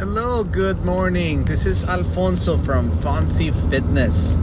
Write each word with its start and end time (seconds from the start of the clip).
Hello, 0.00 0.42
good 0.44 0.82
morning. 0.82 1.44
This 1.44 1.66
is 1.66 1.84
Alfonso 1.84 2.56
from 2.56 2.90
Fonci 2.90 3.52
Fitness. 3.68 4.34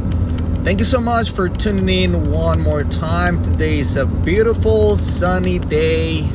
Thank 0.63 0.77
you 0.77 0.85
so 0.85 1.01
much 1.01 1.31
for 1.31 1.49
tuning 1.49 2.13
in 2.13 2.31
one 2.31 2.61
more 2.61 2.83
time. 2.83 3.41
Today 3.43 3.79
is 3.79 3.97
a 3.97 4.05
beautiful 4.05 4.99
sunny 4.99 5.57
day. 5.57 6.29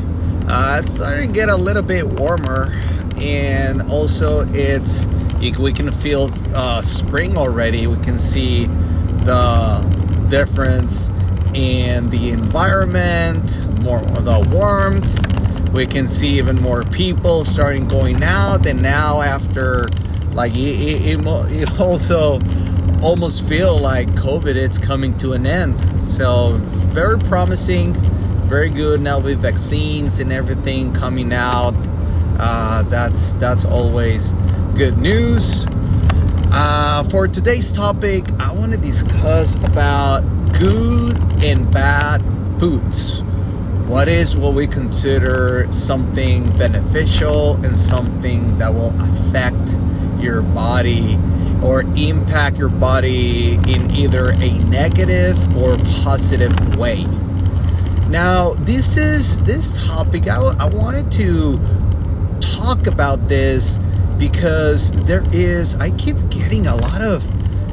Uh, 0.48 0.80
it's 0.82 0.96
starting 0.96 1.28
to 1.28 1.32
get 1.32 1.50
a 1.50 1.56
little 1.56 1.84
bit 1.84 2.04
warmer, 2.04 2.72
and 3.20 3.82
also 3.92 4.44
it's 4.54 5.06
we 5.56 5.72
can 5.72 5.92
feel 5.92 6.28
uh, 6.56 6.82
spring 6.82 7.36
already. 7.36 7.86
We 7.86 8.02
can 8.02 8.18
see 8.18 8.64
the 9.22 10.26
difference 10.30 11.10
in 11.54 12.10
the 12.10 12.30
environment, 12.30 13.44
more 13.84 14.00
the 14.00 14.44
warmth 14.50 15.31
we 15.72 15.86
can 15.86 16.06
see 16.06 16.38
even 16.38 16.56
more 16.56 16.82
people 16.82 17.44
starting 17.44 17.88
going 17.88 18.22
out 18.22 18.66
and 18.66 18.82
now 18.82 19.22
after 19.22 19.86
like 20.32 20.56
it, 20.56 21.16
it, 21.16 21.26
it 21.26 21.80
also 21.80 22.38
almost 23.02 23.46
feel 23.48 23.78
like 23.78 24.08
covid 24.10 24.54
it's 24.56 24.78
coming 24.78 25.16
to 25.18 25.32
an 25.32 25.46
end. 25.46 25.78
So 26.04 26.56
very 26.92 27.18
promising 27.18 27.94
very 28.52 28.68
good 28.68 29.00
now 29.00 29.18
with 29.18 29.40
vaccines 29.40 30.20
and 30.20 30.30
everything 30.30 30.92
coming 30.92 31.32
out. 31.32 31.74
Uh, 32.38 32.82
that's 32.82 33.32
that's 33.34 33.64
always 33.64 34.32
good 34.74 34.98
news. 34.98 35.66
Uh, 36.54 37.02
for 37.04 37.26
today's 37.26 37.72
topic 37.72 38.26
i 38.38 38.52
want 38.52 38.72
to 38.72 38.76
discuss 38.76 39.54
about 39.64 40.20
good 40.60 41.42
and 41.42 41.70
bad 41.70 42.22
foods 42.60 43.22
what 43.92 44.08
is 44.08 44.34
what 44.38 44.54
we 44.54 44.66
consider 44.66 45.70
something 45.70 46.50
beneficial 46.56 47.62
and 47.62 47.78
something 47.78 48.56
that 48.56 48.72
will 48.72 48.98
affect 49.02 49.68
your 50.18 50.40
body 50.40 51.18
or 51.62 51.82
impact 51.94 52.56
your 52.56 52.70
body 52.70 53.52
in 53.68 53.94
either 53.94 54.30
a 54.40 54.58
negative 54.70 55.36
or 55.58 55.76
positive 56.02 56.76
way. 56.76 57.04
Now, 58.08 58.54
this 58.60 58.96
is 58.96 59.42
this 59.42 59.76
topic. 59.84 60.26
I, 60.26 60.38
I 60.38 60.64
wanted 60.64 61.12
to 61.12 61.60
talk 62.40 62.86
about 62.86 63.28
this 63.28 63.78
because 64.18 64.90
there 65.04 65.22
is, 65.32 65.76
I 65.76 65.90
keep 65.98 66.16
getting 66.30 66.66
a 66.66 66.76
lot 66.76 67.02
of 67.02 67.31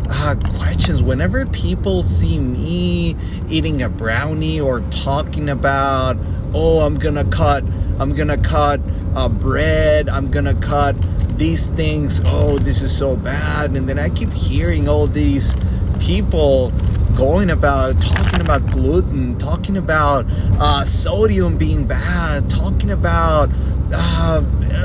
uh, 0.09 0.35
questions. 0.55 1.01
Whenever 1.01 1.45
people 1.45 2.03
see 2.03 2.39
me 2.39 3.15
eating 3.49 3.81
a 3.81 3.89
brownie 3.89 4.59
or 4.59 4.81
talking 4.91 5.49
about 5.49 6.17
oh 6.53 6.79
i'm 6.81 6.97
gonna 6.97 7.25
cut 7.25 7.63
i'm 7.99 8.15
gonna 8.15 8.37
cut 8.37 8.79
uh, 9.15 9.29
bread 9.29 10.09
i'm 10.09 10.31
gonna 10.31 10.55
cut 10.55 10.95
these 11.39 11.71
things. 11.71 12.21
Oh 12.25 12.59
this 12.59 12.81
is 12.81 12.95
so 12.95 13.15
bad. 13.15 13.75
And 13.75 13.87
then 13.87 13.97
i 13.97 14.09
keep 14.09 14.31
hearing 14.33 14.87
all 14.87 15.07
these 15.07 15.55
people 15.99 16.71
going 17.15 17.49
about 17.49 17.99
talking 18.01 18.41
about 18.41 18.65
gluten 18.67 19.37
talking 19.37 19.75
about 19.77 20.25
uh, 20.59 20.85
sodium 20.85 21.57
being 21.57 21.85
bad 21.85 22.49
talking 22.49 22.91
about 22.91 23.49
uh, 23.93 24.41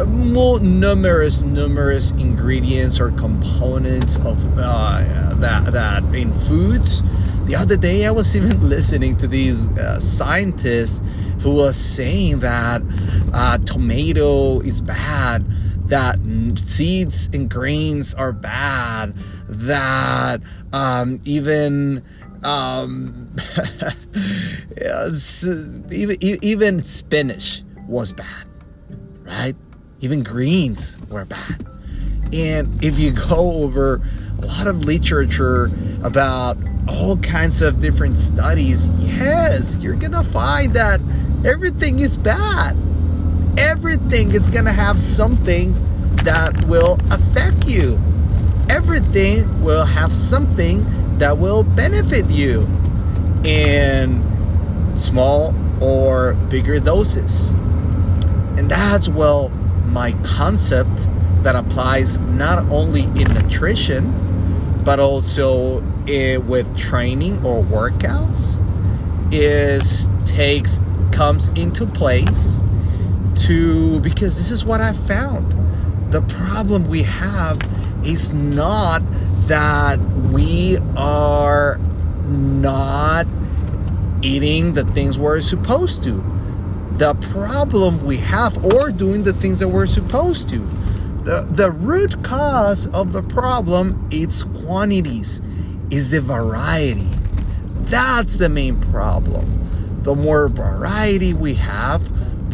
more 0.07 0.61
numerous 0.61 1.43
numerous 1.43 2.13
ingredients 2.13 3.01
or 3.01 3.11
components 3.13 4.17
of 4.17 4.59
uh, 4.59 5.35
that 5.37 5.73
that 5.73 6.03
in 6.15 6.33
foods 6.41 7.03
the 7.45 7.55
other 7.55 7.77
day 7.77 8.07
i 8.07 8.11
was 8.11 8.35
even 8.37 8.69
listening 8.69 9.17
to 9.17 9.27
these 9.27 9.71
uh, 9.79 10.01
scientists 10.01 11.01
who 11.41 11.51
was 11.51 11.77
saying 11.77 12.41
that 12.41 12.83
uh, 13.33 13.59
tomato 13.59 14.61
is 14.61 14.81
bad 14.81 15.45
that 15.89 16.19
seeds 16.57 17.29
and 17.33 17.51
grains 17.51 18.15
are 18.15 18.33
bad 18.33 19.15
that 19.49 20.41
um, 20.73 21.21
even 21.25 22.03
um, 22.43 23.37
even 25.91 26.17
even 26.43 26.85
spinach 26.85 27.63
was 27.87 28.13
bad 28.13 28.47
right? 29.25 29.57
Even 30.01 30.23
greens 30.23 30.97
were 31.09 31.25
bad. 31.25 31.67
And 32.33 32.83
if 32.85 32.99
you 32.99 33.13
go 33.13 33.63
over 33.63 34.03
a 34.43 34.47
lot 34.47 34.67
of 34.67 34.85
literature 34.85 35.71
about 36.03 36.59
all 36.89 37.17
kinds 37.19 37.63
of 37.63 37.81
different 37.81 38.19
studies, 38.19 38.89
yes, 38.99 39.77
you're 39.77 39.95
gonna 39.95 40.25
find 40.25 40.73
that 40.75 41.01
everything 41.45 42.01
is 42.01 42.19
bad. 42.19 42.77
Everything 43.57 44.33
is 44.33 44.49
gonna 44.49 44.73
have 44.73 44.99
something 44.99 45.73
that 46.25 46.65
will 46.67 46.99
affect 47.11 47.69
you. 47.69 47.99
Everything 48.69 49.63
will 49.63 49.85
have 49.85 50.15
something 50.15 50.85
that 51.19 51.39
will 51.39 51.63
benefit 51.63 52.29
you 52.29 52.67
in 53.45 54.23
small 54.95 55.55
or 55.81 56.35
bigger 56.49 56.81
doses. 56.81 57.51
And 58.57 58.71
that's 58.71 59.09
well 59.09 59.53
my 59.95 60.13
concept 60.25 60.91
that 61.45 61.55
applies 61.55 62.19
not 62.19 62.59
only 62.69 63.05
in 63.05 63.29
nutrition 63.33 64.13
but 64.85 64.99
also 64.99 65.83
eh, 66.09 66.37
with 66.37 66.77
training 66.77 67.35
or 67.47 67.63
workouts 67.63 68.61
is 69.33 70.11
takes 70.27 70.81
comes 71.13 71.49
into 71.51 71.87
place 71.87 72.61
to 73.37 74.01
because 74.01 74.37
this 74.37 74.51
is 74.51 74.65
what 74.65 74.81
I 74.81 74.93
found. 74.93 75.53
The 76.13 76.23
problem 76.23 76.87
we 76.87 77.05
have 77.05 77.61
is 78.05 78.33
not 78.33 79.03
that 79.47 80.01
we 80.33 80.79
are 80.97 81.79
not 82.27 83.27
eating 84.23 84.75
the 84.75 84.85
things 84.87 85.21
we're 85.21 85.41
supposed 85.41 86.03
to 86.05 86.34
the 86.99 87.15
problem 87.33 88.05
we 88.05 88.17
have 88.19 88.65
or 88.65 88.91
doing 88.91 89.25
the 89.25 89.33
things 89.33 89.59
that 89.59 89.69
we're 89.69 89.87
supposed 89.87 90.49
to. 90.51 90.59
The, 91.25 91.47
the 91.51 91.71
root 91.71 92.23
cause 92.23 92.87
of 92.89 93.13
the 93.13 93.23
problem 93.23 94.09
it's 94.11 94.45
quantities. 94.45 95.41
Is 95.91 96.11
the 96.11 96.21
variety. 96.21 97.09
That's 97.83 98.39
the 98.39 98.49
main 98.49 98.81
problem. 98.81 100.03
The 100.03 100.15
more 100.15 100.49
variety 100.49 101.35
we 101.35 101.55
have 101.55 102.03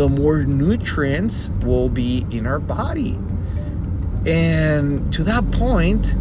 the 0.01 0.09
more 0.09 0.45
nutrients 0.45 1.51
will 1.63 1.91
be 1.91 2.25
in 2.31 2.47
our 2.47 2.59
body. 2.59 3.19
And 4.27 5.13
to 5.13 5.23
that 5.25 5.51
point 5.51 6.15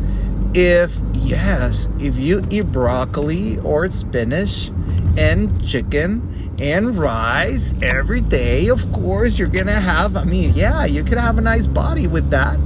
if 0.53 0.97
yes 1.13 1.89
if 1.99 2.17
you 2.17 2.41
eat 2.49 2.71
broccoli 2.71 3.59
or 3.59 3.89
spinach 3.89 4.71
and 5.17 5.65
chicken 5.65 6.29
and 6.61 6.97
rice 6.97 7.73
every 7.81 8.21
day, 8.21 8.67
of 8.67 8.91
course, 8.91 9.39
you're 9.39 9.47
gonna 9.47 9.79
have, 9.79 10.17
I 10.17 10.25
mean, 10.25 10.51
yeah, 10.53 10.85
you 10.85 11.03
could 11.03 11.17
have 11.17 11.37
a 11.37 11.41
nice 11.41 11.67
body 11.67 12.07
with 12.07 12.29
that. 12.31 12.59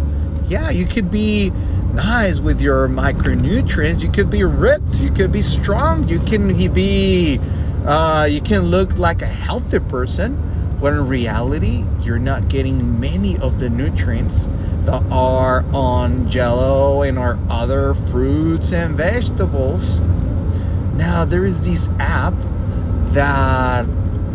Yeah, 0.47 0.71
you 0.71 0.85
could 0.85 1.11
be 1.11 1.51
nice 1.93 2.39
with 2.39 2.59
your 2.59 2.87
micronutrients. 2.87 4.01
You 4.01 4.11
could 4.11 4.29
be 4.29 4.43
ripped. 4.43 4.95
You 4.95 5.11
could 5.11 5.31
be 5.31 5.41
strong. 5.41 6.07
You 6.07 6.19
can 6.19 6.55
be, 6.73 7.39
uh, 7.85 8.27
you 8.29 8.41
can 8.41 8.63
look 8.63 8.97
like 8.97 9.21
a 9.21 9.27
healthy 9.27 9.79
person. 9.79 10.37
When 10.83 10.95
in 10.95 11.07
reality, 11.07 11.85
you're 12.01 12.19
not 12.19 12.49
getting 12.49 12.99
many 12.99 13.37
of 13.37 13.57
the 13.57 13.69
nutrients 13.69 14.49
that 14.83 15.01
are 15.09 15.63
on 15.73 16.29
jello 16.29 17.03
and 17.03 17.17
our 17.17 17.39
other 17.49 17.93
fruits 17.93 18.73
and 18.73 18.93
vegetables. 18.93 19.99
Now, 20.95 21.23
there 21.23 21.45
is 21.45 21.63
this 21.63 21.89
app 21.99 22.33
that 23.13 23.85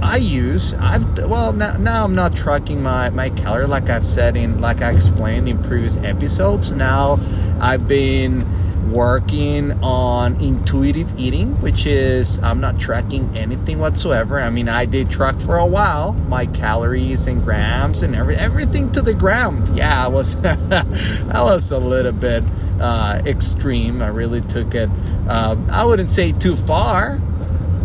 I 0.00 0.16
use. 0.16 0.72
I've 0.72 1.18
well 1.28 1.52
now, 1.52 1.76
now 1.76 2.04
I'm 2.04 2.14
not 2.14 2.34
tracking 2.34 2.82
my 2.82 3.10
my 3.10 3.28
calorie 3.28 3.66
like 3.66 3.90
I've 3.90 4.06
said 4.06 4.34
in 4.34 4.58
like 4.58 4.80
I 4.80 4.92
explained 4.92 5.50
in 5.50 5.62
previous 5.62 5.98
episodes. 5.98 6.72
Now 6.72 7.20
I've 7.60 7.86
been 7.86 8.46
working 8.92 9.72
on 9.82 10.40
intuitive 10.40 11.18
eating, 11.18 11.60
which 11.60 11.86
is 11.86 12.38
I'm 12.40 12.60
not 12.60 12.78
tracking 12.78 13.36
anything 13.36 13.78
whatsoever. 13.78 14.40
I 14.40 14.50
mean, 14.50 14.68
I 14.68 14.84
did 14.84 15.10
track 15.10 15.40
for 15.40 15.56
a 15.56 15.66
while 15.66 16.12
my 16.28 16.46
calories 16.46 17.26
and 17.26 17.42
grams 17.42 18.02
and 18.02 18.14
every 18.14 18.36
everything 18.36 18.92
to 18.92 19.02
the 19.02 19.14
gram. 19.14 19.74
Yeah, 19.74 20.04
I 20.04 20.08
was 20.08 20.36
that 20.42 21.28
was 21.32 21.70
a 21.70 21.78
little 21.78 22.12
bit 22.12 22.44
uh, 22.80 23.22
extreme. 23.24 24.02
I 24.02 24.08
really 24.08 24.40
took 24.42 24.74
it. 24.74 24.90
Uh, 25.28 25.56
I 25.70 25.84
wouldn't 25.84 26.10
say 26.10 26.32
too 26.32 26.56
far 26.56 27.20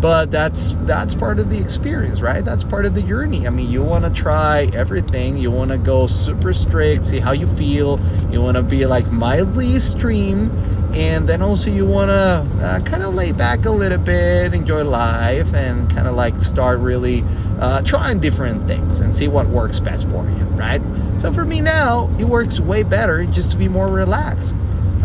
but 0.03 0.31
that's 0.31 0.75
that's 0.81 1.15
part 1.15 1.39
of 1.39 1.49
the 1.49 1.57
experience 1.57 2.19
right 2.19 2.43
that's 2.43 2.65
part 2.65 2.85
of 2.85 2.93
the 2.93 3.01
journey 3.03 3.47
i 3.47 3.49
mean 3.49 3.69
you 3.71 3.81
want 3.81 4.03
to 4.03 4.09
try 4.09 4.69
everything 4.73 5.37
you 5.37 5.49
want 5.49 5.71
to 5.71 5.77
go 5.77 6.07
super 6.07 6.53
strict 6.53 7.05
see 7.05 7.19
how 7.19 7.31
you 7.31 7.47
feel 7.47 7.97
you 8.29 8.41
want 8.41 8.57
to 8.57 8.61
be 8.61 8.85
like 8.85 9.09
mildly 9.13 9.77
extreme 9.77 10.49
and 10.95 11.27
then 11.27 11.41
also 11.41 11.69
you 11.69 11.85
want 11.85 12.09
to 12.09 12.65
uh, 12.65 12.79
kind 12.81 13.03
of 13.03 13.15
lay 13.15 13.31
back 13.31 13.65
a 13.65 13.71
little 13.71 13.97
bit 13.97 14.53
enjoy 14.53 14.83
life 14.83 15.53
and 15.53 15.89
kind 15.89 16.07
of 16.07 16.15
like 16.15 16.39
start 16.39 16.79
really 16.79 17.23
uh, 17.59 17.81
trying 17.81 18.19
different 18.19 18.67
things 18.67 19.01
and 19.01 19.13
see 19.13 19.27
what 19.27 19.47
works 19.47 19.79
best 19.79 20.09
for 20.09 20.25
you, 20.29 20.43
right? 20.55 20.81
So 21.17 21.31
for 21.31 21.45
me 21.45 21.61
now, 21.61 22.13
it 22.19 22.25
works 22.25 22.59
way 22.59 22.83
better 22.83 23.25
just 23.25 23.51
to 23.51 23.57
be 23.57 23.67
more 23.67 23.87
relaxed. 23.87 24.53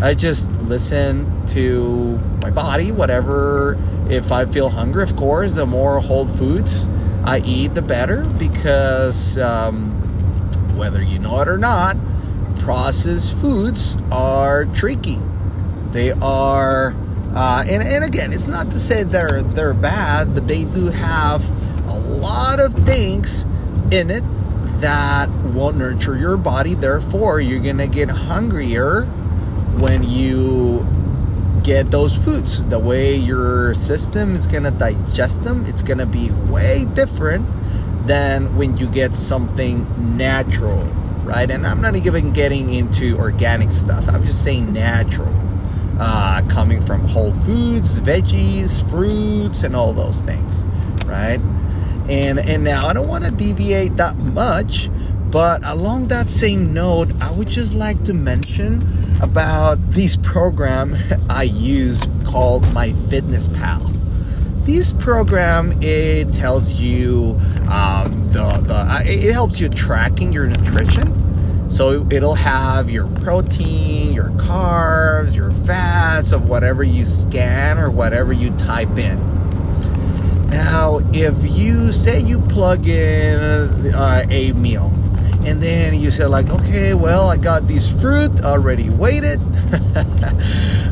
I 0.01 0.13
just 0.13 0.49
listen 0.61 1.45
to 1.47 2.17
my 2.43 2.51
body, 2.51 2.91
whatever. 2.91 3.77
If 4.09 4.31
I 4.31 4.45
feel 4.45 4.69
hungry, 4.69 5.03
of 5.03 5.15
course, 5.15 5.55
the 5.55 5.65
more 5.65 5.99
whole 5.99 6.27
foods 6.27 6.87
I 7.23 7.39
eat, 7.39 7.73
the 7.73 7.81
better 7.81 8.25
because 8.37 9.37
um, 9.37 9.91
whether 10.77 11.01
you 11.01 11.19
know 11.19 11.39
it 11.41 11.47
or 11.47 11.57
not, 11.57 11.97
processed 12.59 13.37
foods 13.37 13.97
are 14.11 14.65
tricky. 14.65 15.19
They 15.91 16.11
are, 16.11 16.95
uh, 17.33 17.63
and, 17.67 17.81
and 17.81 18.03
again, 18.03 18.31
it's 18.33 18.47
not 18.47 18.67
to 18.67 18.79
say 18.79 19.03
they're 19.03 19.41
they're 19.41 19.73
bad, 19.73 20.33
but 20.33 20.47
they 20.47 20.65
do 20.65 20.87
have 20.87 21.43
a 21.87 21.97
lot 21.97 22.59
of 22.59 22.73
things 22.85 23.43
in 23.91 24.09
it 24.11 24.23
that 24.81 25.29
won't 25.29 25.77
nurture 25.77 26.17
your 26.17 26.37
body. 26.37 26.73
Therefore, 26.75 27.41
you're 27.41 27.59
gonna 27.59 27.87
get 27.87 28.09
hungrier 28.09 29.05
when 29.79 30.03
you 30.03 30.85
get 31.63 31.91
those 31.91 32.15
foods. 32.15 32.63
The 32.63 32.79
way 32.79 33.15
your 33.15 33.73
system 33.73 34.35
is 34.35 34.47
gonna 34.47 34.71
digest 34.71 35.43
them, 35.43 35.65
it's 35.65 35.83
gonna 35.83 36.05
be 36.05 36.31
way 36.49 36.85
different 36.93 37.47
than 38.05 38.55
when 38.55 38.77
you 38.77 38.87
get 38.87 39.15
something 39.15 39.85
natural, 40.17 40.83
right? 41.23 41.49
And 41.49 41.65
I'm 41.65 41.81
not 41.81 41.95
even 41.95 42.31
getting 42.31 42.73
into 42.73 43.17
organic 43.17 43.71
stuff. 43.71 44.07
I'm 44.07 44.25
just 44.25 44.43
saying 44.43 44.71
natural. 44.71 45.33
Uh, 45.99 46.41
coming 46.47 46.81
from 46.85 47.01
whole 47.01 47.33
foods, 47.33 47.99
veggies, 47.99 48.89
fruits, 48.89 49.63
and 49.63 49.75
all 49.75 49.91
those 49.91 50.23
things, 50.23 50.65
right? 51.05 51.41
And 52.07 52.39
and 52.39 52.63
now 52.63 52.87
I 52.87 52.93
don't 52.93 53.07
want 53.09 53.25
to 53.25 53.31
deviate 53.31 53.97
that 53.97 54.15
much, 54.15 54.89
but 55.29 55.61
along 55.65 56.07
that 56.07 56.29
same 56.29 56.73
note, 56.73 57.11
I 57.21 57.31
would 57.33 57.49
just 57.49 57.75
like 57.75 58.01
to 58.05 58.13
mention 58.13 58.81
about 59.21 59.75
this 59.91 60.15
program 60.17 60.95
I 61.29 61.43
use 61.43 62.07
called 62.25 62.71
My 62.73 62.93
Fitness 63.09 63.47
Pal. 63.49 63.81
This 64.63 64.93
program 64.93 65.77
it 65.81 66.33
tells 66.33 66.73
you 66.73 67.39
um, 67.69 68.11
the 68.31 68.47
the 68.65 68.75
uh, 68.75 69.01
it 69.03 69.33
helps 69.33 69.59
you 69.59 69.69
tracking 69.69 70.31
your 70.31 70.47
nutrition. 70.47 71.18
So 71.69 72.05
it'll 72.09 72.35
have 72.35 72.89
your 72.89 73.07
protein, 73.07 74.11
your 74.11 74.29
carbs, 74.31 75.35
your 75.35 75.51
fats 75.65 76.31
of 76.31 76.49
whatever 76.49 76.83
you 76.83 77.05
scan 77.05 77.77
or 77.77 77.89
whatever 77.89 78.33
you 78.33 78.49
type 78.57 78.97
in. 78.97 79.17
Now, 80.49 80.99
if 81.13 81.49
you 81.49 81.93
say 81.93 82.19
you 82.19 82.39
plug 82.41 82.87
in 82.87 83.39
uh, 83.93 84.25
a 84.29 84.51
meal 84.53 84.91
and 85.45 85.63
then 85.63 85.95
you 85.95 86.11
say 86.11 86.25
like 86.25 86.49
okay 86.49 86.93
well 86.93 87.29
i 87.29 87.37
got 87.37 87.65
this 87.65 87.89
fruit 88.01 88.29
already 88.41 88.89
weighted 88.89 89.39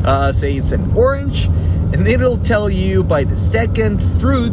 uh, 0.04 0.32
say 0.32 0.54
it's 0.54 0.72
an 0.72 0.90
orange 0.96 1.46
and 1.92 2.08
it'll 2.08 2.38
tell 2.38 2.70
you 2.70 3.04
by 3.04 3.22
the 3.24 3.36
second 3.36 4.02
fruit 4.18 4.52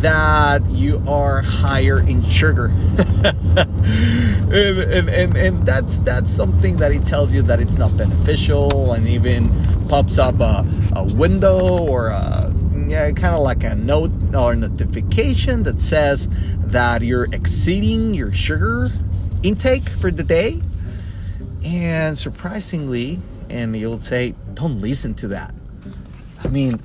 that 0.00 0.64
you 0.70 1.02
are 1.08 1.42
higher 1.42 2.00
in 2.00 2.22
sugar 2.24 2.66
and, 3.24 4.52
and, 4.52 5.08
and, 5.08 5.36
and 5.36 5.66
that's 5.66 6.00
that's 6.00 6.30
something 6.30 6.76
that 6.76 6.92
it 6.92 7.04
tells 7.06 7.32
you 7.32 7.42
that 7.42 7.60
it's 7.60 7.78
not 7.78 7.96
beneficial 7.96 8.92
and 8.92 9.06
even 9.08 9.48
pops 9.88 10.18
up 10.18 10.38
a, 10.40 10.66
a 10.94 11.04
window 11.14 11.78
or 11.86 12.08
a 12.08 12.52
yeah, 12.88 13.10
kind 13.12 13.34
of 13.34 13.40
like 13.40 13.64
a 13.64 13.74
note 13.74 14.12
or 14.34 14.54
notification 14.54 15.62
that 15.64 15.80
says 15.80 16.28
that 16.66 17.02
you're 17.02 17.32
exceeding 17.32 18.14
your 18.14 18.32
sugar 18.32 18.88
intake 19.42 19.88
for 19.88 20.10
the 20.10 20.22
day. 20.22 20.60
And 21.64 22.18
surprisingly, 22.18 23.20
and 23.48 23.76
you'll 23.76 24.02
say, 24.02 24.34
don't 24.54 24.80
listen 24.80 25.14
to 25.14 25.28
that. 25.28 25.54
I 26.42 26.48
mean, 26.48 26.80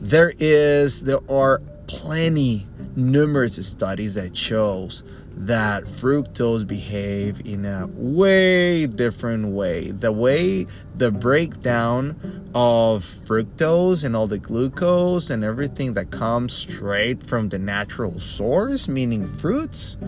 there 0.00 0.32
is, 0.38 1.02
there 1.02 1.20
are 1.28 1.60
plenty, 1.86 2.66
numerous 2.96 3.54
studies 3.66 4.14
that 4.14 4.36
shows 4.36 5.02
that 5.36 5.84
fructose 5.84 6.66
behave 6.66 7.42
in 7.44 7.64
a 7.64 7.88
way 7.88 8.86
different 8.86 9.48
way. 9.48 9.90
The 9.90 10.12
way 10.12 10.66
the 10.96 11.10
breakdown 11.10 12.50
of 12.54 13.04
fructose 13.04 14.04
and 14.04 14.14
all 14.14 14.28
the 14.28 14.38
glucose 14.38 15.30
and 15.30 15.42
everything 15.42 15.94
that 15.94 16.10
comes 16.10 16.52
straight 16.52 17.22
from 17.22 17.48
the 17.48 17.58
natural 17.58 18.18
source, 18.20 18.88
meaning 18.88 19.26
fruits, 19.26 19.98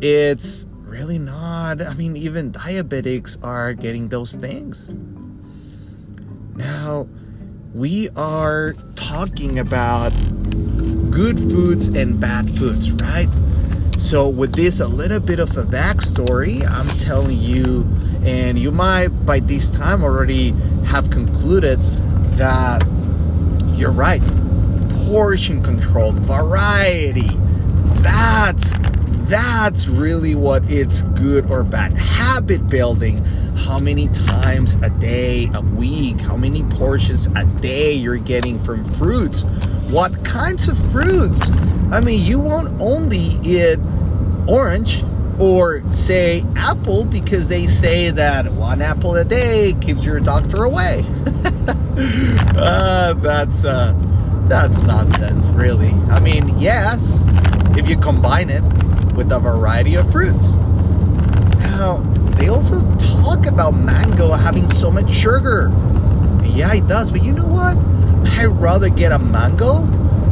it's 0.00 0.66
really 0.80 1.18
not. 1.18 1.80
I 1.80 1.94
mean, 1.94 2.16
even 2.16 2.52
diabetics 2.52 3.38
are 3.44 3.72
getting 3.72 4.08
those 4.08 4.34
things. 4.34 4.92
Now, 6.56 7.08
we 7.74 8.08
are 8.16 8.74
talking 8.96 9.58
about 9.58 10.12
good 11.16 11.40
foods 11.40 11.88
and 11.88 12.20
bad 12.20 12.46
foods, 12.58 12.92
right? 12.92 13.26
So, 13.96 14.28
with 14.28 14.54
this, 14.54 14.80
a 14.80 14.86
little 14.86 15.18
bit 15.18 15.38
of 15.38 15.56
a 15.56 15.62
backstory, 15.62 16.62
I'm 16.70 16.86
telling 16.98 17.38
you, 17.38 17.86
and 18.22 18.58
you 18.58 18.70
might 18.70 19.08
by 19.24 19.40
this 19.40 19.70
time 19.70 20.04
already 20.04 20.50
have 20.84 21.08
concluded 21.08 21.80
that 22.36 22.86
you're 23.76 23.92
right. 23.92 24.20
Portion 25.06 25.62
control, 25.62 26.12
variety, 26.12 27.30
that's 28.02 28.74
that's 29.26 29.88
really 29.88 30.34
what 30.34 30.70
it's 30.70 31.02
good 31.02 31.50
or 31.50 31.64
bad. 31.64 31.94
Habit 31.94 32.68
building. 32.68 33.24
How 33.56 33.78
many 33.78 34.08
times 34.08 34.76
a 34.82 34.90
day, 34.90 35.50
a 35.54 35.62
week, 35.62 36.20
how 36.20 36.36
many 36.36 36.62
portions 36.64 37.26
a 37.28 37.44
day 37.62 37.94
you're 37.94 38.18
getting 38.18 38.58
from 38.58 38.84
fruits. 38.84 39.46
What 39.90 40.24
kinds 40.24 40.68
of 40.68 40.76
fruits? 40.90 41.48
I 41.92 42.00
mean, 42.00 42.24
you 42.26 42.40
won't 42.40 42.80
only 42.80 43.38
eat 43.44 43.78
orange 44.48 45.04
or 45.38 45.82
say 45.92 46.44
apple 46.56 47.04
because 47.04 47.46
they 47.48 47.66
say 47.66 48.10
that 48.10 48.50
one 48.52 48.82
apple 48.82 49.14
a 49.14 49.24
day 49.24 49.74
keeps 49.80 50.04
your 50.04 50.18
doctor 50.18 50.64
away. 50.64 51.04
uh, 52.58 53.14
that's 53.14 53.64
uh, 53.64 53.94
that's 54.48 54.82
nonsense, 54.82 55.52
really. 55.52 55.90
I 56.10 56.18
mean, 56.18 56.58
yes, 56.58 57.20
if 57.76 57.88
you 57.88 57.96
combine 57.96 58.50
it 58.50 58.62
with 59.14 59.30
a 59.30 59.38
variety 59.38 59.94
of 59.94 60.10
fruits. 60.10 60.52
Now, 61.60 61.98
they 62.38 62.48
also 62.48 62.80
talk 62.96 63.46
about 63.46 63.72
mango 63.72 64.32
having 64.32 64.68
so 64.70 64.90
much 64.90 65.12
sugar. 65.14 65.70
Yeah, 66.44 66.74
it 66.74 66.86
does, 66.86 67.12
but 67.12 67.22
you 67.22 67.32
know 67.32 67.46
what? 67.46 67.76
I'd 68.26 68.46
rather 68.46 68.88
get 68.88 69.12
a 69.12 69.18
mango 69.18 69.84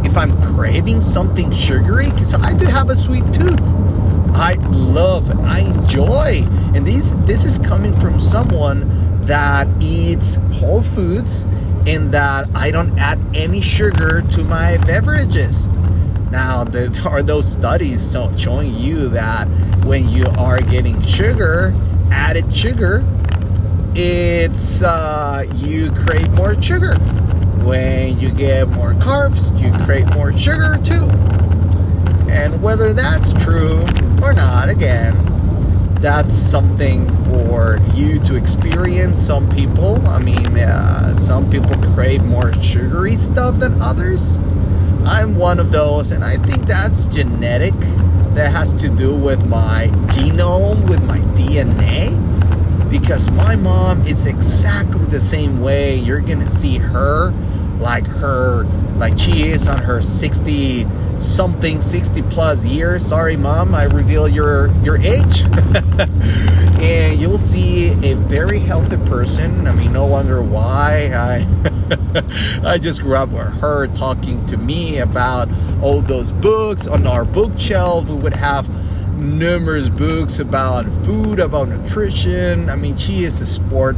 if 0.05 0.17
I'm 0.17 0.37
craving 0.55 1.01
something 1.01 1.51
sugary 1.53 2.07
because 2.07 2.35
I 2.35 2.53
do 2.55 2.67
have 2.67 2.91
a 2.91 2.97
sweet 2.97 3.25
tooth. 3.33 3.61
I 4.35 4.55
love, 4.71 5.31
I 5.45 5.61
enjoy, 5.61 6.43
and 6.75 6.87
this 6.87 7.13
this 7.25 7.45
is 7.45 7.59
coming 7.59 7.95
from 8.01 8.21
someone 8.21 9.27
that 9.27 9.69
eats 9.81 10.39
whole 10.53 10.83
foods 10.83 11.45
and 11.87 12.13
that 12.13 12.49
I 12.55 12.71
don't 12.71 12.99
add 12.99 13.19
any 13.35 13.61
sugar 13.61 14.23
to 14.23 14.45
my 14.45 14.77
beverages. 14.87 15.69
Now, 16.31 16.65
there 16.65 16.91
are 17.07 17.23
those 17.23 17.51
studies 17.51 18.17
showing 18.37 18.75
you 18.75 19.09
that 19.11 19.47
when 19.85 20.09
you 20.09 20.25
are 20.37 20.59
getting 20.59 21.01
sugar, 21.03 21.73
added 22.11 22.55
sugar, 22.55 23.05
it's 23.95 24.83
uh, 24.83 25.45
you 25.55 25.93
crave 25.93 26.29
more 26.33 26.61
sugar. 26.61 26.95
When 27.65 28.21
you 28.21 28.31
get 28.31 28.69
more 28.69 28.93
carbs, 28.93 29.59
you 29.59 29.73
create 29.87 30.15
more 30.15 30.37
sugar 30.37 30.77
too. 30.85 31.09
And 32.31 32.63
whether 32.63 32.93
that's 32.93 33.33
true 33.43 33.83
or 34.23 34.35
not, 34.35 34.69
again, 34.69 35.15
that's 35.95 36.37
something 36.37 37.09
for 37.25 37.79
you 37.95 38.19
to 38.25 38.37
experience. 38.37 39.19
Some 39.19 39.49
people, 39.49 40.07
I 40.07 40.19
mean, 40.19 40.59
uh, 40.59 41.17
some 41.17 41.51
people 41.51 41.73
crave 41.95 42.23
more 42.23 42.53
sugary 42.63 43.17
stuff 43.17 43.59
than 43.59 43.81
others. 43.81 44.37
I'm 45.07 45.35
one 45.37 45.59
of 45.59 45.73
those, 45.73 46.11
and 46.11 46.23
I 46.23 46.37
think 46.37 46.67
that's 46.67 47.07
genetic. 47.07 47.73
That 48.35 48.53
has 48.53 48.75
to 48.75 48.91
do 48.91 49.17
with 49.17 49.47
my 49.47 49.87
genome, 50.09 50.87
with 50.91 51.03
my 51.07 51.19
DNA. 51.35 52.21
Because 52.91 53.31
my 53.31 53.57
mom 53.57 54.07
is 54.07 54.27
exactly 54.27 55.07
the 55.07 55.21
same 55.21 55.63
way. 55.63 55.97
You're 55.97 56.21
gonna 56.21 56.49
see 56.49 56.77
her 56.77 57.33
like 57.81 58.07
her, 58.07 58.65
like 58.97 59.19
she 59.19 59.49
is 59.49 59.67
on 59.67 59.79
her 59.79 60.01
60 60.03 60.87
something, 61.19 61.81
60 61.81 62.23
plus 62.23 62.65
years. 62.65 63.07
Sorry, 63.07 63.37
mom, 63.37 63.75
I 63.75 63.85
reveal 63.85 64.29
your 64.29 64.69
your 64.83 64.99
age. 64.99 65.43
and 66.81 67.19
you'll 67.21 67.39
see 67.39 67.91
a 68.05 68.15
very 68.15 68.59
healthy 68.59 68.97
person. 69.09 69.67
I 69.67 69.75
mean, 69.75 69.93
no 69.93 70.07
wonder 70.07 70.43
why 70.43 71.11
I 71.15 71.47
I 72.65 72.79
just 72.79 73.01
grew 73.01 73.17
up 73.17 73.31
with 73.31 73.61
her 73.61 73.87
talking 73.89 74.45
to 74.47 74.57
me 74.57 74.99
about 74.99 75.49
all 75.83 76.01
those 76.01 76.33
books 76.33 76.87
on 76.87 77.07
our 77.07 77.25
bookshelf. 77.25 78.09
We 78.09 78.17
would 78.17 78.37
have 78.37 78.69
numerous 79.17 79.89
books 79.89 80.39
about 80.41 80.87
food, 81.05 81.41
about 81.41 81.69
nutrition. 81.69 82.69
I 82.69 82.77
mean, 82.77 82.97
she 82.97 83.25
is 83.25 83.41
a 83.41 83.47
sport 83.47 83.97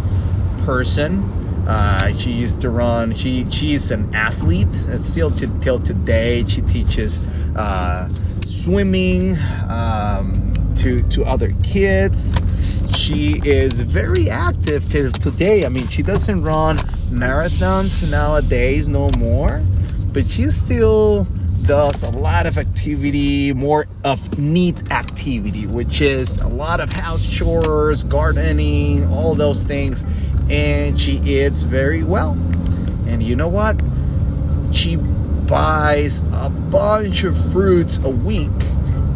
person. 0.65 1.33
Uh, 1.67 2.13
she 2.15 2.31
used 2.31 2.61
to 2.61 2.71
run. 2.71 3.13
She 3.13 3.51
she's 3.51 3.91
an 3.91 4.15
athlete. 4.15 4.69
Still 5.01 5.31
to, 5.33 5.47
till 5.61 5.81
today, 5.81 6.45
she 6.45 6.63
teaches 6.63 7.27
uh, 7.57 8.09
swimming 8.45 9.37
um, 9.69 10.53
to 10.77 11.01
to 11.11 11.25
other 11.25 11.53
kids. 11.63 12.35
She 12.97 13.41
is 13.45 13.81
very 13.81 14.31
active 14.31 14.89
till 14.91 15.13
today. 15.13 15.65
I 15.65 15.69
mean, 15.69 15.89
she 15.89 16.03
doesn't 16.03 16.43
run 16.43 16.77
marathons 17.11 18.11
nowadays 18.11 18.89
no 18.89 19.11
more, 19.19 19.63
but 20.13 20.27
she 20.27 20.51
still 20.51 21.27
does 21.67 22.05
a 22.05 22.11
lot 22.11 22.47
of 22.47 22.59
activity, 22.59 23.53
more 23.53 23.87
of 24.05 24.39
NEAT 24.39 24.93
activity, 24.93 25.67
which 25.67 26.01
is 26.01 26.39
a 26.39 26.49
lot 26.49 26.79
of 26.79 26.91
house 26.93 27.29
chores, 27.29 28.05
gardening, 28.05 29.05
all 29.09 29.35
those 29.35 29.65
things. 29.65 30.05
And 30.49 31.01
she 31.01 31.19
eats 31.19 31.63
very 31.63 32.03
well. 32.03 32.33
And 33.07 33.23
you 33.23 33.37
know 33.37 33.49
what? 33.49 33.81
She 34.73 34.97
buys 34.97 36.21
a 36.33 36.51
bunch 36.51 37.25
of 37.25 37.37
fruits 37.53 37.99
a 37.99 38.11
week 38.11 38.51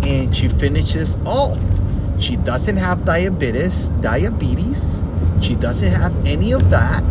and 0.02 0.34
she 0.34 0.48
finishes 0.48 1.18
all. 1.26 1.58
She 2.18 2.36
doesn't 2.36 2.76
have 2.76 3.04
diabetes, 3.04 3.88
diabetes. 4.00 5.00
She 5.40 5.56
doesn't 5.56 5.90
have 5.92 6.14
any 6.26 6.52
of 6.52 6.70
that. 6.70 7.02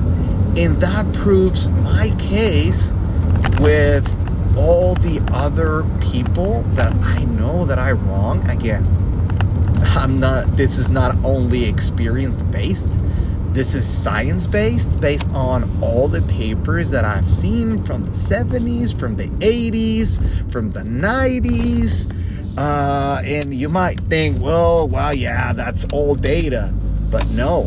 And 0.58 0.82
that 0.82 1.12
proves 1.14 1.70
my 1.70 2.16
case 2.20 2.92
with 3.60 4.08
all 4.58 4.96
the 4.96 5.22
other 5.32 5.84
people 6.02 6.64
that 6.74 6.94
I 7.02 7.24
know 7.26 7.66
that 7.66 7.80
I 7.80 7.92
wrong. 7.92 8.48
Again, 8.50 8.86
I'm 9.96 10.20
not, 10.20 10.48
this 10.58 10.78
is 10.78 10.90
not 10.90 11.16
only 11.24 11.66
experience 11.66 12.42
based, 12.44 12.90
this 13.60 13.76
is 13.76 13.86
science 13.86 14.48
based, 14.48 15.02
based 15.02 15.30
on 15.32 15.70
all 15.84 16.08
the 16.08 16.22
papers 16.34 16.90
that 16.92 17.04
I've 17.04 17.30
seen 17.30 17.84
from 17.84 18.06
the 18.06 18.12
70s, 18.12 18.98
from 18.98 19.18
the 19.18 19.28
80s, 19.28 20.50
from 20.50 20.72
the 20.72 20.80
90s. 20.80 22.10
Uh, 22.58 23.22
and 23.22 23.54
you 23.54 23.68
might 23.68 24.00
think, 24.00 24.42
well, 24.42 24.88
well, 24.88 25.14
yeah, 25.14 25.52
that's 25.52 25.86
old 25.92 26.22
data. 26.22 26.74
But 27.12 27.30
no, 27.32 27.64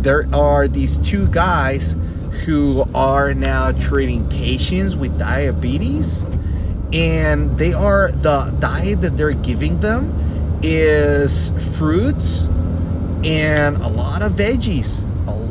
there 0.00 0.28
are 0.32 0.68
these 0.68 0.96
two 0.98 1.26
guys 1.30 1.96
who 2.44 2.84
are 2.94 3.34
now 3.34 3.72
treating 3.72 4.28
patients 4.28 4.94
with 4.94 5.18
diabetes 5.18 6.22
and 6.92 7.58
they 7.58 7.72
are 7.72 8.12
the 8.12 8.56
diet 8.60 9.00
that 9.00 9.16
they're 9.16 9.32
giving 9.32 9.80
them 9.80 10.60
is 10.62 11.50
fruits 11.76 12.46
and 13.24 13.76
a 13.78 13.88
lot 13.88 14.22
of 14.22 14.30
veggies 14.34 15.04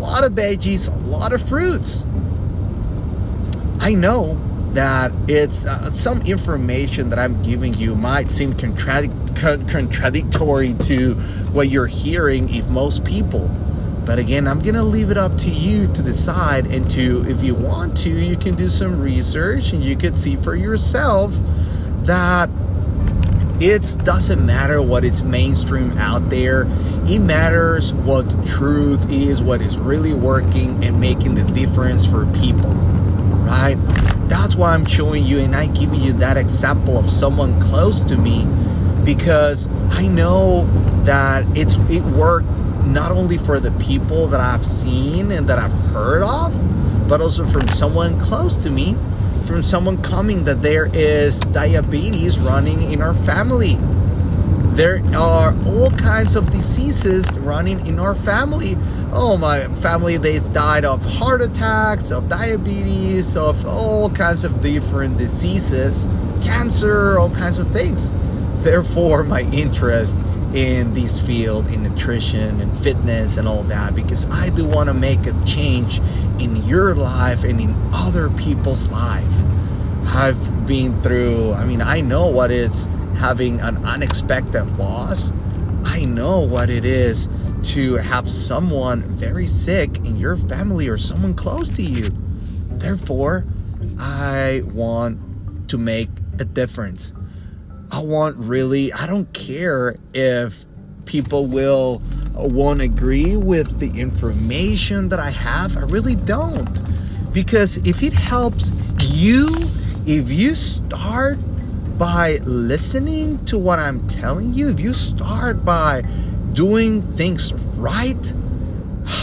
lot 0.06 0.24
of 0.24 0.34
veggies 0.34 0.94
a 0.94 1.08
lot 1.08 1.34
of 1.34 1.48
fruits. 1.48 2.06
I 3.80 3.94
know 3.94 4.40
that 4.74 5.12
it's 5.28 5.66
uh, 5.66 5.90
some 5.94 6.22
information 6.24 7.08
that 7.08 7.18
i'm 7.18 7.42
giving 7.44 7.74
you 7.76 7.96
might 7.96 8.30
seem 8.30 8.54
contradic- 8.54 9.70
contradictory 9.70 10.74
to 10.82 11.14
what 11.54 11.70
you're 11.70 11.88
hearing 11.88 12.54
if 12.54 12.68
most 12.68 13.06
people. 13.06 13.48
But 14.06 14.20
again, 14.20 14.48
I'm 14.48 14.60
to 14.76 14.84
leave 14.84 15.10
it 15.10 15.18
up 15.18 15.38
to 15.40 15.50
you 15.50 15.92
to 15.94 16.04
decide 16.04 16.68
and 16.68 16.90
to, 16.92 17.26
if 17.28 17.42
you 17.42 17.56
want 17.56 17.98
to, 18.00 18.10
you 18.10 18.38
can 18.38 18.54
do 18.54 18.68
some 18.68 19.02
research 19.02 19.74
and 19.74 19.84
you 19.84 19.96
can 19.96 20.16
see 20.16 20.36
for 20.36 20.56
yourself 20.56 21.34
that 22.04 22.50
it 23.60 23.98
doesn't 24.04 24.46
matter 24.46 24.82
what 24.82 25.04
is 25.04 25.24
mainstream 25.24 25.98
out 25.98 26.30
there. 26.30 26.68
It 27.06 27.20
matters 27.20 27.94
what 27.94 28.26
truth 28.46 29.10
is, 29.10 29.42
what 29.42 29.62
is 29.62 29.78
really 29.78 30.14
working 30.14 30.84
and 30.84 31.00
making 31.00 31.36
the 31.36 31.44
difference 31.44 32.06
for 32.06 32.26
people, 32.34 32.72
right? 32.72 33.78
That's 34.28 34.56
why 34.56 34.74
I'm 34.74 34.86
showing 34.86 35.24
you 35.24 35.40
and 35.40 35.56
I 35.56 35.68
giving 35.68 36.02
you 36.02 36.14
that 36.14 36.36
example 36.38 36.98
of 36.98 37.10
someone 37.10 37.60
close 37.62 38.04
to 38.06 38.18
me 38.18 38.46
because 39.06 39.70
I 39.92 40.08
know 40.08 40.66
that 41.04 41.46
it's 41.56 41.76
it 41.90 42.02
worked 42.04 42.50
not 42.86 43.12
only 43.12 43.38
for 43.38 43.60
the 43.60 43.72
people 43.72 44.28
that 44.28 44.40
I've 44.40 44.66
seen 44.66 45.32
and 45.32 45.48
that 45.48 45.60
I've 45.60 45.72
heard 45.92 46.24
of, 46.24 47.08
but 47.08 47.22
also 47.22 47.46
from 47.46 47.68
someone 47.68 48.20
close 48.20 48.58
to 48.58 48.72
me, 48.72 48.98
from 49.46 49.64
someone 49.64 50.02
coming 50.02 50.44
that 50.46 50.62
there 50.62 50.88
is 50.94 51.40
diabetes 51.40 52.40
running 52.40 52.92
in 52.92 53.02
our 53.02 53.14
family. 53.14 53.78
There 54.75 55.02
are 55.16 55.56
all 55.66 55.90
kinds 55.92 56.36
of 56.36 56.52
diseases 56.52 57.32
running 57.38 57.86
in 57.88 58.00
our 58.00 58.16
family. 58.16 58.75
Oh, 59.12 59.38
my 59.38 59.68
family, 59.75 60.18
they've 60.18 60.54
died 60.54 60.84
of 60.84 61.06
heart 61.06 61.42
attacks, 61.42 62.12
of 62.12 62.28
diabetes, 62.28 63.38
of 63.38 63.66
all 63.66 64.10
kinds 64.10 64.44
of 64.44 64.62
different 64.62 65.18
diseases, 65.18 66.08
cancer, 66.44 67.18
all 67.18 67.30
kinds 67.30 67.60
of 67.60 67.72
things. 67.72 68.12
Therefore, 68.62 69.24
my 69.24 69.42
interest 69.42 70.18
in 70.56 70.94
this 70.94 71.22
field 71.22 71.68
in 71.68 71.84
nutrition 71.84 72.62
and 72.62 72.78
fitness 72.78 73.36
and 73.36 73.48
all 73.48 73.64
that 73.64 73.94
because 73.94 74.25
I 74.28 74.50
do 74.50 74.66
want 74.66 74.88
to 74.88 74.94
make 74.94 75.28
a 75.28 75.46
change 75.46 76.00
in 76.40 76.66
your 76.66 76.96
life 76.96 77.44
and 77.44 77.60
in 77.60 77.75
other 77.94 78.30
people's 78.30 78.88
life. 78.88 79.35
I've 80.08 80.68
been 80.68 81.02
through, 81.02 81.54
I 81.54 81.66
mean, 81.66 81.82
I 81.82 82.02
know 82.02 82.28
what 82.28 82.52
it's 82.52 82.86
having 83.18 83.60
an 83.62 83.78
unexpected 83.86 84.66
loss. 84.78 85.32
I 85.84 86.06
know 86.06 86.42
what 86.42 86.70
it 86.70 86.86
is 86.86 87.30
to 87.74 87.96
have 87.96 88.30
someone 88.30 89.02
very 89.02 89.48
sick 89.48 89.98
in 89.98 90.18
your 90.18 90.38
family 90.38 90.88
or 90.88 90.98
someone 90.98 91.34
close 91.34 91.72
to 91.74 91.82
you. 91.82 92.10
Therefore, 92.72 93.46
I 94.00 94.64
want 94.66 95.70
to 95.70 95.78
make 95.78 96.10
a 96.40 96.46
difference. 96.46 97.14
I 97.92 98.00
want 98.00 98.38
really, 98.38 98.92
I 98.94 99.08
don't 99.08 99.32
care 99.34 99.96
if 100.14 100.66
people 101.06 101.46
will 101.48 102.02
uh, 102.38 102.44
won't 102.44 102.82
agree 102.82 103.38
with 103.38 103.80
the 103.80 104.00
information 104.00 105.10
that 105.10 105.20
I 105.20 105.30
have. 105.30 105.78
I 105.78 105.82
really 105.82 106.16
don't. 106.16 106.82
Because 107.32 107.78
if 107.78 108.04
it 108.04 108.14
helps 108.14 108.72
you, 109.02 109.48
if 110.08 110.30
you 110.30 110.54
start 110.54 111.40
by 111.98 112.38
listening 112.44 113.44
to 113.46 113.58
what 113.58 113.80
I'm 113.80 114.08
telling 114.08 114.54
you, 114.54 114.70
if 114.70 114.80
you 114.80 114.94
start 114.94 115.66
by 115.66 116.02
doing 116.54 117.02
things 117.02 117.54
right, 117.76 118.34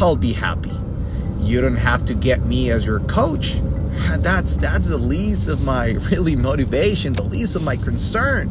I'll 0.01 0.17
be 0.17 0.33
happy. 0.33 0.77
You 1.39 1.61
don't 1.61 1.77
have 1.77 2.05
to 2.07 2.15
get 2.15 2.45
me 2.47 2.71
as 2.73 2.85
your 2.85 2.99
coach. 3.01 3.61
That's 4.19 4.57
that's 4.57 4.89
the 4.89 4.99
least 4.99 5.49
of 5.49 5.63
my 5.65 5.91
really 6.11 6.35
motivation 6.35 7.13
the 7.13 7.25
least 7.25 7.55
of 7.55 7.63
my 7.63 7.77
concern. 7.77 8.49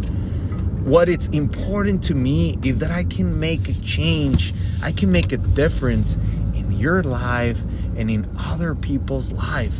What 0.86 1.10
it's 1.10 1.28
important 1.30 2.04
to 2.06 2.16
me 2.16 2.58
is 2.64 2.80
that 2.80 2.92
i 2.92 3.04
can 3.04 3.40
make 3.40 3.68
a 3.68 3.74
change. 3.82 4.54
I 4.82 4.92
can 4.92 5.12
make 5.12 5.32
a 5.34 5.38
difference 5.38 6.16
in 6.56 6.72
your 6.72 7.04
life 7.04 7.60
and 7.98 8.10
in 8.10 8.30
other 8.38 8.74
people's 8.76 9.32
life 9.32 9.76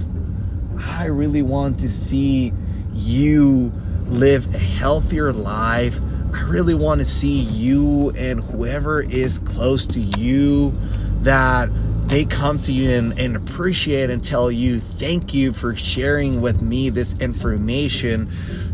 i 1.00 1.06
really 1.06 1.42
want 1.42 1.80
to 1.80 1.90
see 1.90 2.54
you 2.94 3.72
live 4.12 4.54
a 4.54 4.58
healthier 4.58 5.32
life. 5.34 6.00
I 6.34 6.42
really 6.44 6.76
want 6.76 7.00
to 7.00 7.06
see 7.06 7.42
you 7.42 8.12
and 8.12 8.42
whoever 8.42 9.02
is 9.02 9.40
close 9.40 9.88
to 9.88 10.00
you 10.00 10.74
that 11.22 11.70
they 12.08 12.26
come 12.26 12.60
to 12.64 12.74
you 12.74 12.92
and, 12.92 13.18
and 13.18 13.36
appreciate 13.36 14.10
and 14.10 14.24
tell 14.24 14.52
you 14.52 14.80
thank 14.80 15.34
you 15.34 15.54
for 15.54 15.76
sharing 15.76 16.42
with 16.42 16.62
me 16.62 16.90
this 16.90 17.18
information 17.20 18.28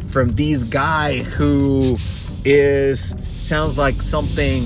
from 0.09 0.29
these 0.29 0.63
guy 0.63 1.19
who 1.19 1.97
is 2.45 3.13
sounds 3.27 3.77
like 3.77 4.01
something 4.01 4.65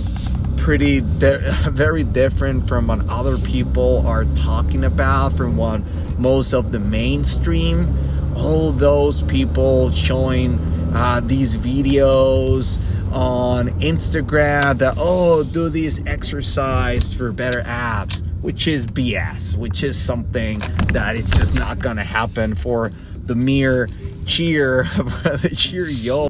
pretty 0.58 1.00
very 1.70 2.04
different 2.04 2.68
from 2.68 2.88
what 2.88 3.10
other 3.10 3.38
people 3.40 4.06
are 4.08 4.26
talking 4.36 4.86
about 4.86 5.34
from 5.34 5.58
what 5.58 5.82
most 6.22 6.54
of 6.54 6.72
the 6.72 6.80
mainstream 6.80 7.98
all 8.36 8.72
those 8.72 9.24
people 9.24 9.92
showing 9.92 10.60
uh, 10.94 11.20
these 11.24 11.58
videos 11.58 12.80
on 13.12 13.68
instagram 13.82 14.78
that 14.78 14.94
oh 14.98 15.44
do 15.44 15.68
this 15.68 16.02
exercise 16.06 17.14
for 17.14 17.32
better 17.32 17.62
abs 17.66 18.24
which 18.42 18.68
is 18.68 18.88
BS, 18.88 19.56
which 19.56 19.84
is 19.84 20.00
something 20.00 20.60
that 20.94 21.16
it's 21.16 21.30
just 21.38 21.56
not 21.56 21.80
gonna 21.80 22.04
happen 22.04 22.56
for 22.56 22.92
the 23.26 23.36
mere 23.36 23.88
cheer, 24.26 24.84
the 24.94 25.54
cheer 25.56 25.88
yo. 25.88 26.28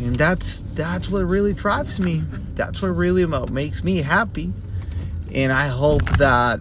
And 0.00 0.16
that's 0.16 0.62
that's 0.74 1.08
what 1.08 1.24
really 1.24 1.54
drives 1.54 2.00
me. 2.00 2.22
That's 2.54 2.82
what 2.82 2.88
really 2.88 3.26
makes 3.26 3.84
me 3.84 4.02
happy. 4.02 4.52
And 5.32 5.52
i 5.52 5.66
hope 5.66 6.04
that 6.18 6.60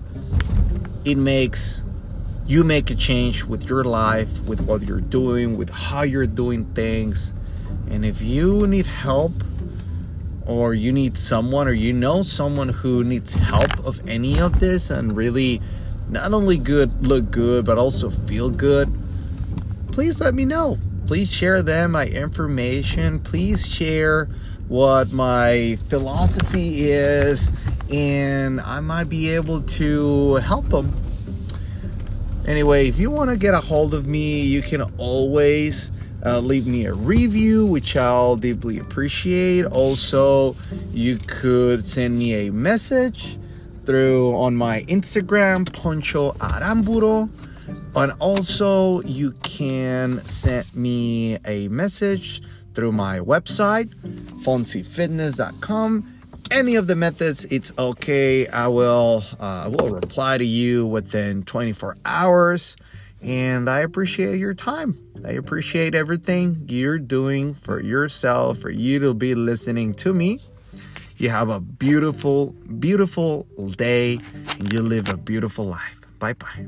it 1.06 1.18
makes 1.18 1.82
you 2.46 2.63
make 2.63 2.90
a 2.90 2.96
change 2.96 3.44
with 3.44 3.70
your 3.70 3.84
life 3.84 4.42
with 4.42 4.62
what 4.62 4.82
you're 4.82 5.00
doing 5.00 5.58
with 5.58 5.70
how 5.70 6.04
you're 6.04 6.28
doing 6.28 6.66
things. 6.74 7.34
And 7.90 8.06
if 8.06 8.22
you 8.22 8.68
need 8.68 8.88
help 8.88 9.32
or 10.46 10.74
you 10.74 10.92
need 10.92 11.18
someone 11.18 11.68
or 11.68 11.74
you 11.74 11.94
know 11.94 12.24
someone 12.24 12.70
who 12.70 13.04
needs 13.04 13.34
help 13.34 13.86
of 13.86 14.02
any 14.08 14.40
of 14.40 14.60
this 14.60 14.90
and 14.90 15.16
really 15.16 15.62
not 16.10 16.34
only 16.34 16.58
good 16.58 17.06
look 17.06 17.32
good 17.32 17.66
but 17.66 17.78
also 17.78 18.10
feel 18.10 18.50
good 18.50 18.92
please 19.92 20.20
let 20.20 20.34
me 20.34 20.44
know 20.44 20.78
please 21.07 21.31
share 21.31 21.62
them 21.62 21.91
my 21.91 22.05
information 22.07 23.19
please 23.19 23.67
share 23.67 24.25
what 24.67 25.12
my 25.12 25.77
philosophy 25.89 26.91
is 26.91 27.50
and 27.91 28.62
i 28.62 28.79
might 28.79 29.10
be 29.10 29.29
able 29.29 29.62
to 29.63 30.36
help 30.36 30.67
them 30.69 30.93
anyway 32.48 32.88
if 32.88 33.00
you 33.00 33.10
want 33.10 33.29
to 33.29 33.38
get 33.38 33.53
a 33.53 33.60
hold 33.60 33.93
of 33.93 34.07
me 34.07 34.41
you 34.41 34.62
can 34.62 34.81
always 34.98 35.91
uh, 36.25 36.39
leave 36.39 36.65
me 36.67 36.86
a 36.86 36.93
review, 36.93 37.65
which 37.65 37.98
I'll 37.98 38.36
deeply 38.36 38.79
appreciate. 38.79 39.65
Also, 39.65 40.55
you 40.91 41.17
could 41.27 41.88
send 41.88 42.17
me 42.17 42.48
a 42.48 42.51
message 42.51 43.38
through 43.86 44.36
on 44.38 44.55
my 44.55 44.83
Instagram, 44.83 45.72
Poncho 45.74 46.31
Aramburo. 46.33 47.29
And 47.96 48.12
also, 48.20 49.01
you 49.01 49.32
can 49.43 50.24
send 50.25 50.75
me 50.75 51.38
a 51.46 51.67
message 51.70 52.41
through 52.74 52.91
my 52.91 53.20
website, 53.20 53.89
foncifitness.com. 54.43 56.10
Any 56.51 56.75
of 56.75 56.88
the 56.88 56.96
methods, 56.96 57.46
it's 57.46 57.72
okay. 57.77 58.48
I 58.48 58.67
will, 58.67 59.24
uh, 59.39 59.63
I 59.65 59.67
will 59.67 59.89
reply 59.89 60.38
to 60.38 60.46
you 60.46 60.86
within 60.86 61.43
24 61.43 61.98
hours. 62.05 62.75
And 63.22 63.70
I 63.70 63.79
appreciate 63.79 64.38
your 64.38 64.53
time. 64.53 64.98
I 65.25 65.32
appreciate 65.32 65.96
everything 65.96 66.65
you're 66.67 67.00
doing 67.00 67.53
for 67.53 67.82
yourself, 67.82 68.58
for 68.58 68.70
you 68.70 69.00
to 69.00 69.13
be 69.13 69.36
listening 69.36 69.93
to 69.96 70.13
me. 70.13 70.41
You 71.17 71.29
have 71.29 71.50
a 71.50 71.62
beautiful, 71.62 72.48
beautiful 72.79 73.43
day, 73.77 74.20
and 74.60 74.74
you 74.74 74.82
live 74.82 75.08
a 75.08 75.15
beautiful 75.15 75.65
life. 75.65 76.05
Bye 76.20 76.34
bye. 76.34 76.67